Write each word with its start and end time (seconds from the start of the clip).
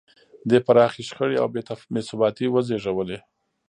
دې 0.49 0.59
پراخې 0.65 1.01
شخړې 1.09 1.35
او 1.41 1.47
بې 1.53 1.61
ثباتۍ 2.07 2.47
وزېږولې. 2.49 3.17